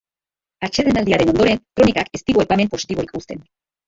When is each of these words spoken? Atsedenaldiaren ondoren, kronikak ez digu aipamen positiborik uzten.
Atsedenaldiaren 0.67 1.29
ondoren, 1.33 1.61
kronikak 1.79 2.09
ez 2.19 2.21
digu 2.31 2.41
aipamen 2.45 2.73
positiborik 2.73 3.15
uzten. 3.21 3.45